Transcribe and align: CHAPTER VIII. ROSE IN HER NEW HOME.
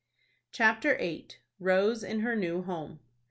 CHAPTER 0.51 0.97
VIII. 0.97 1.27
ROSE 1.59 2.03
IN 2.03 2.21
HER 2.21 2.35
NEW 2.35 2.63
HOME. 2.63 3.01